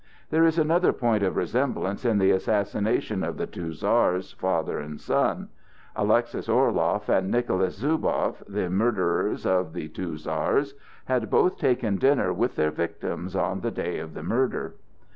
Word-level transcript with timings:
There 0.31 0.47
is 0.47 0.57
another 0.57 0.93
point 0.93 1.21
of 1.21 1.35
resemblance 1.35 2.05
in 2.05 2.17
the 2.17 2.31
assassination 2.31 3.21
of 3.21 3.37
the 3.37 3.45
two 3.45 3.71
Czars, 3.71 4.31
father 4.31 4.79
and 4.79 4.99
son. 4.99 5.49
Alexis 5.95 6.49
Orloff 6.49 7.07
and 7.07 7.29
Nicholas 7.29 7.79
Zubow, 7.79 8.35
the 8.47 8.67
murderers 8.71 9.45
of 9.45 9.73
the 9.73 9.89
two 9.89 10.17
Czars, 10.17 10.73
had 11.05 11.29
both 11.29 11.59
taken 11.59 11.97
dinner 11.97 12.33
with 12.33 12.55
their 12.55 12.71
victims 12.71 13.35
on 13.35 13.59
the 13.61 13.69
day 13.69 13.99
of 13.99 14.15
the 14.15 14.23
murder. 14.23 14.73